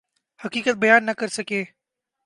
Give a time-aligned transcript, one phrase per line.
[0.39, 1.63] حقیقت بیان نہ کر سکے۔